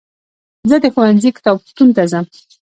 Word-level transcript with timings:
زه 0.69 0.75
د 0.83 0.85
ښوونځي 0.93 1.29
کتابتون 1.37 1.89
ته 1.95 2.03
ځم. 2.11 2.25